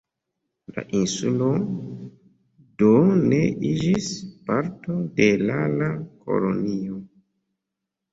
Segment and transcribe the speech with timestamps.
[0.75, 1.49] La insulo
[2.83, 2.93] do
[3.25, 4.07] ne iĝis
[4.47, 6.97] parto de la la kolonio.